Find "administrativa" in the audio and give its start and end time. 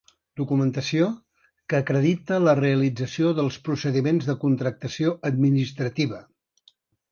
5.33-6.23